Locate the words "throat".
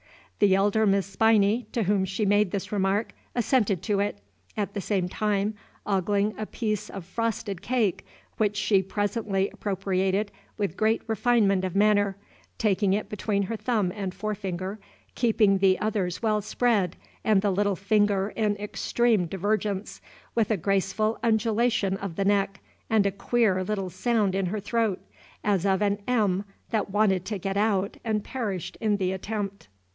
24.59-24.99